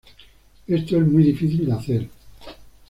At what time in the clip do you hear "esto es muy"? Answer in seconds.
0.65-1.21